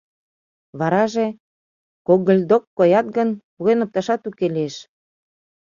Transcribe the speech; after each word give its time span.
Вараже, 0.79 1.27
коҥгыльдок 2.07 2.63
коят 2.77 3.07
гын, 3.17 3.29
поген 3.55 3.79
опташат 3.85 4.21
уке 4.29 4.47
лиеш. 4.55 4.75